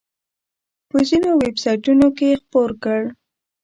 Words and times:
په 0.89 0.97
ځینو 1.07 1.29
ویب 1.41 1.55
سایټونو 1.63 2.07
کې 2.17 2.25
یې 2.31 2.39
خپور 2.41 2.69
کړ. 2.83 3.01